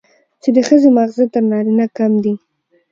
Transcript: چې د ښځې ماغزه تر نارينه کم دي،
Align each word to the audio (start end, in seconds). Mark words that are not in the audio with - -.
چې 0.41 0.49
د 0.55 0.57
ښځې 0.67 0.89
ماغزه 0.95 1.25
تر 1.33 1.43
نارينه 1.51 1.85
کم 1.97 2.11
دي، 2.23 2.33